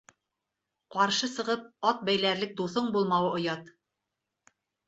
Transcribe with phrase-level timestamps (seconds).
[0.95, 3.73] —Ҡаршы сығып, ат бәйләрлек дуҫың булмауы оят.